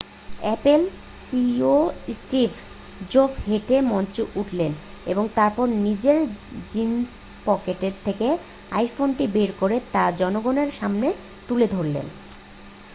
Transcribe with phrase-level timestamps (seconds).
[0.39, 0.81] Apple
[1.19, 1.75] CEO
[2.17, 2.49] Steve
[3.09, 4.71] জোভস হেঁটে মঞ্চে উঠলেন
[5.05, 6.17] এবং তারপর নিজের
[6.69, 8.27] জিন্সের পকেট থেকে
[8.71, 11.07] আইফোনটি বের করে তা জনগণের সামনে
[11.47, 12.05] তুলে ধরলেন